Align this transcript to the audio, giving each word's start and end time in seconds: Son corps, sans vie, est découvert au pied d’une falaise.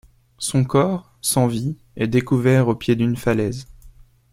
Son 0.39 0.63
corps, 0.63 1.13
sans 1.21 1.45
vie, 1.45 1.77
est 1.95 2.07
découvert 2.07 2.67
au 2.67 2.73
pied 2.75 2.95
d’une 2.95 3.15
falaise. 3.15 3.67